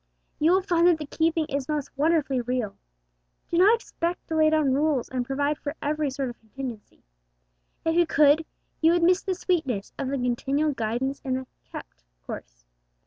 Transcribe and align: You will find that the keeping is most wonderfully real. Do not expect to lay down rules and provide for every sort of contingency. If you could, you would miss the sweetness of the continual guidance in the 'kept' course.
You 0.39 0.49
will 0.51 0.63
find 0.63 0.87
that 0.87 0.97
the 0.97 1.05
keeping 1.05 1.45
is 1.45 1.69
most 1.69 1.95
wonderfully 1.95 2.41
real. 2.41 2.75
Do 3.51 3.59
not 3.59 3.75
expect 3.75 4.27
to 4.29 4.35
lay 4.35 4.49
down 4.49 4.73
rules 4.73 5.09
and 5.09 5.23
provide 5.27 5.59
for 5.59 5.75
every 5.79 6.09
sort 6.09 6.31
of 6.31 6.39
contingency. 6.39 7.03
If 7.85 7.93
you 7.93 8.07
could, 8.07 8.43
you 8.81 8.93
would 8.93 9.03
miss 9.03 9.21
the 9.21 9.35
sweetness 9.35 9.93
of 9.99 10.07
the 10.07 10.17
continual 10.17 10.73
guidance 10.73 11.21
in 11.23 11.35
the 11.35 11.45
'kept' 11.71 12.01
course. 12.25 12.65